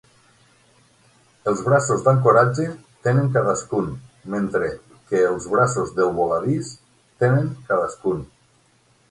El 1.51 1.59
braços 1.67 2.05
d'ancoratge 2.07 2.65
tenen 3.09 3.29
cadascun, 3.35 3.91
mentre 4.37 4.71
que 5.13 5.21
els 5.35 5.47
braços 5.53 5.93
del 6.01 6.11
voladís 6.23 6.73
tenen 7.27 7.55
cadascun. 7.71 8.27